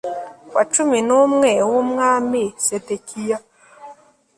[0.55, 3.37] wa cumi n umwe w umwami sedekiya